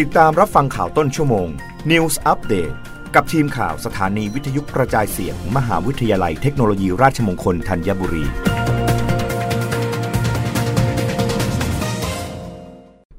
[0.00, 1.48] ติดตามรับฟังข่าวต้นชั่วโมง
[1.90, 2.74] News Update
[3.14, 8.24] กับทีมข่าวสถานีวิทยุกระจายเสียงมหาวิทยาลัยเทคโนโลยีราชมงคลธัญบุรี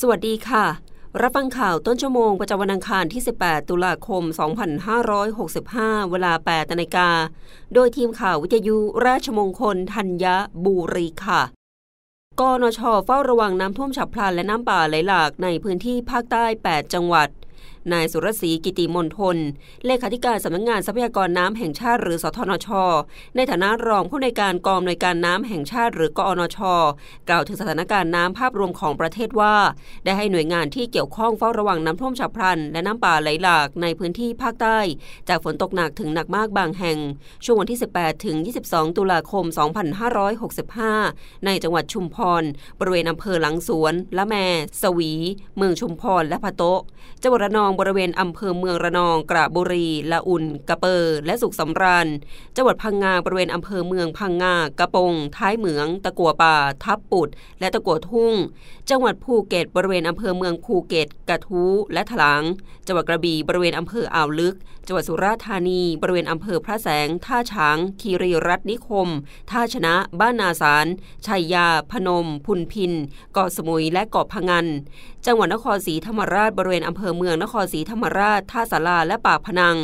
[0.00, 0.66] สวัสดีค่ะ
[1.22, 4.22] รับฟังข่าวต้นชั่วโมงประจำวันอังคารที่ 18 ตุลาคม
[5.16, 7.08] 2565 เวลา8นาฬิกา
[7.74, 10.24] โดยทีมข่าววิทยุราชมงคลธัญ
[10.64, 11.55] บุรีค่ะ
[12.40, 17.28] กนชเฝ้าระวังน้ำท่วมฉับพลันและน้ำป่าไหลหลากในพื้นที่ภาคใต้ 8 จังหวัด
[17.92, 19.36] นายสุรศรีกิติมนทน
[19.86, 22.68] เลขาธิการสำนักงงานทรัพยากรน้ำแห่งชาติหรือสทนช
[23.36, 26.58] ในฐานะรองผู้ในการกองในวยการน้ำแห่งชาติหรือกอนช
[27.28, 29.54] กล่าวถึงสถานการณ์น้ำภาพรวมของประเทศว่า
[30.04, 34.78] ได้ให้หน่วยงานที่เกี่ยวข้องเฝ้าระวังน้ำท่วมฉับพลัน และน้ำป่าไหลหลากในพื้นที่ภาคใต้
[35.28, 36.98] จากฝนตกหนักถึงหนักมากบางแห่ง
[37.44, 38.36] ช่วงวันที่ 18 ถึง
[38.68, 39.44] 22 ตุลาคม
[40.86, 42.42] 2565 ในจังหวัดชุมพร
[42.78, 44.34] บริเวณอำเภอหลังสวน ละแม
[44.82, 45.12] สวี
[45.56, 46.80] เมืองชุมพร และพะโตะ
[47.22, 52.06] จังหวัดระนองบริเวณอำเภอเมืองระนอง กระบุรี ละอุ่น กระเปอร์และสุขสำราญ
[52.56, 57.28] จังหวัดพังงาบริเวณอำเภอเมืองพังงา กระปง ท้ายเหมือง ตะกัวป่า ทับปุด
[57.60, 58.34] และตะกัวทุ่ง
[58.90, 62.42] จังหวัดภูเก็ต บริเวณอำเภอเมืองภูเก็ต กระทู้และถลาง
[62.86, 64.56] จังหวัดกระบี่บริเวณอำเภออ่าวลึก
[64.86, 69.08] จังหวัดสุราษฎร์ธานี บริเวณอำเภอพระแสง ท่าช้าง คีรีรัตนิคม
[69.50, 70.86] ท่าชนะ บ้านนาสาร
[71.26, 72.92] ชัยยา พนม พุนพิน
[73.32, 74.66] เกาะสมุย และเกาะพังงัน
[75.26, 79.76] จังหวัดนครศรีธรรมราช บริเวณอำเภอเมืองนครศรีธรรมราช ท่าสาราและปากพนัง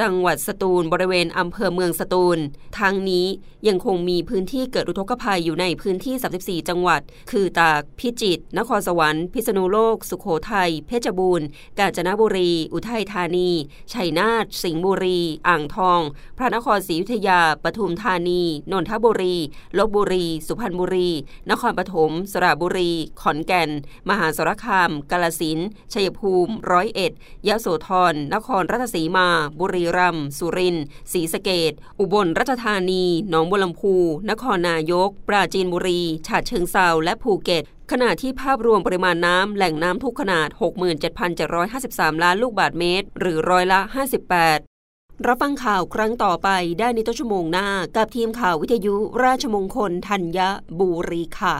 [0.00, 2.38] จังหวัดสตูล บริเวณอำเภอเมืองสตูล
[2.78, 3.26] ทั้งนี้
[3.68, 6.14] ยังคงมีพื้นที่เกิดอุทกภัยอยู่ในพื้นที่
[6.62, 7.00] 34 จังหวัด
[7.30, 11.46] คือตาก พิจิตร นครสวรรค์ พิษณุโลก สุโขทัย เพชรบูรณ์
[11.78, 13.50] กาญจนบุรี อุทัยธานี
[13.92, 16.00] ชัยนาท สิงห์บุรี อ่างทอง
[16.38, 19.36] พระนครศรีอยุธยา ปทุมธานี นนทบุรี
[19.78, 21.10] ลบบุรี สุพรรณบุรี
[21.50, 23.70] นครปฐม สระบุรี ขอนแก่น
[24.08, 25.58] มหาสารคาม กาลสิน
[25.92, 27.12] ชัยภูมิ ร้อยเอ็ด
[27.48, 33.94] ยะโสธร นครราชสีมา บุรีรัมย์ สุรินทร์ ศรีสะเกดอุบลราชธานี หนองบัวลำพู
[34.30, 40.48] นครนายก ปราจีนบุรี ฉะเชิงเซา และภูเก็ตขณะที่ภาพรวมปริมาณน้ำแหล่งน้ำทุกขนาด
[41.56, 46.48] 67,753 ล้านลูกบาศก์เมตร หรือร้อยละ 58 รับฟังข่าวครั้งต่อไป
[46.78, 47.66] ได้ในต้นชั่วโมงหน้า
[47.96, 48.94] กับทีมข่าววิทยุ
[49.24, 50.38] ราชมงคลธัญ
[50.78, 51.54] บุรีค่ะ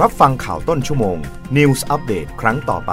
[0.00, 1.18] รับฟังข่าวต้นชั่วโมง
[1.56, 2.92] News อัปเดตครั้งต่อไป